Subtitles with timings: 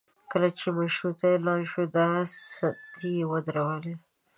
[0.31, 2.07] کله چې مشروطه اعلان شوه دا
[2.53, 3.93] ستنې یې ودرولې.